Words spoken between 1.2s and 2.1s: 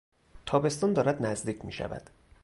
نزدیک میشود.